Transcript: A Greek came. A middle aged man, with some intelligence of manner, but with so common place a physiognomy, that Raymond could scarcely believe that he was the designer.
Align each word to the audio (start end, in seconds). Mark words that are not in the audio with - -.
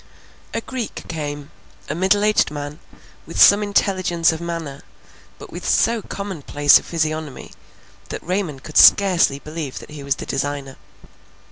A 0.55 0.61
Greek 0.61 1.07
came. 1.07 1.51
A 1.87 1.93
middle 1.93 2.23
aged 2.23 2.49
man, 2.49 2.79
with 3.27 3.39
some 3.39 3.61
intelligence 3.61 4.31
of 4.31 4.41
manner, 4.41 4.81
but 5.37 5.51
with 5.51 5.63
so 5.63 6.01
common 6.01 6.41
place 6.41 6.79
a 6.79 6.81
physiognomy, 6.81 7.51
that 8.09 8.23
Raymond 8.23 8.63
could 8.63 8.77
scarcely 8.77 9.37
believe 9.37 9.77
that 9.77 9.91
he 9.91 10.01
was 10.01 10.15
the 10.15 10.25
designer. 10.25 10.77